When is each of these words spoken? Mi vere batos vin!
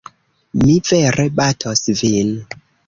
Mi 0.61 0.77
vere 0.89 1.27
batos 1.41 1.87
vin! 2.03 2.37